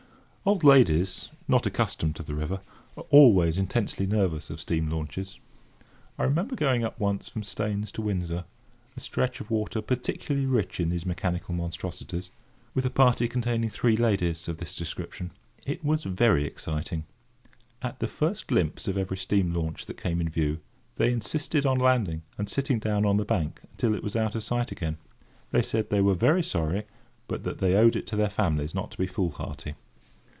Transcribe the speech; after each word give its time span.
Old 0.43 0.63
ladies, 0.63 1.29
not 1.47 1.67
accustomed 1.67 2.15
to 2.15 2.23
the 2.23 2.33
river, 2.33 2.61
are 2.97 3.05
always 3.11 3.59
intensely 3.59 4.07
nervous 4.07 4.49
of 4.49 4.59
steam 4.59 4.89
launches. 4.89 5.37
I 6.17 6.23
remember 6.23 6.55
going 6.55 6.83
up 6.83 6.99
once 6.99 7.29
from 7.29 7.43
Staines 7.43 7.91
to 7.91 8.01
Windsor—a 8.01 8.99
stretch 8.99 9.39
of 9.39 9.51
water 9.51 9.83
peculiarly 9.83 10.47
rich 10.47 10.79
in 10.79 10.89
these 10.89 11.05
mechanical 11.05 11.53
monstrosities—with 11.53 12.83
a 12.83 12.89
party 12.89 13.27
containing 13.27 13.69
three 13.69 13.95
ladies 13.95 14.47
of 14.47 14.57
this 14.57 14.75
description. 14.75 15.29
It 15.67 15.85
was 15.85 16.05
very 16.05 16.45
exciting. 16.45 17.05
At 17.83 17.99
the 17.99 18.07
first 18.07 18.47
glimpse 18.47 18.87
of 18.87 18.97
every 18.97 19.17
steam 19.17 19.53
launch 19.53 19.85
that 19.85 20.01
came 20.01 20.19
in 20.19 20.27
view, 20.29 20.59
they 20.95 21.13
insisted 21.13 21.67
on 21.67 21.77
landing 21.77 22.23
and 22.39 22.49
sitting 22.49 22.79
down 22.79 23.05
on 23.05 23.17
the 23.17 23.25
bank 23.25 23.61
until 23.73 23.93
it 23.93 24.03
was 24.03 24.15
out 24.15 24.33
of 24.33 24.43
sight 24.43 24.71
again. 24.71 24.97
They 25.51 25.61
said 25.61 25.91
they 25.91 26.01
were 26.01 26.15
very 26.15 26.41
sorry, 26.41 26.85
but 27.27 27.43
that 27.43 27.59
they 27.59 27.75
owed 27.75 27.95
it 27.95 28.07
to 28.07 28.15
their 28.15 28.27
families 28.31 28.73
not 28.73 28.89
to 28.89 28.97
be 28.97 29.05
fool 29.05 29.29
hardy. 29.29 29.75